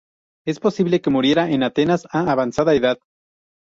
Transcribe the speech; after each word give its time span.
Es 0.47 0.59
posible 0.59 0.99
que 0.99 1.11
muriera 1.11 1.51
en 1.51 1.61
Atenas, 1.61 2.07
a 2.11 2.21
avanzada 2.31 2.73
edad. 2.73 2.97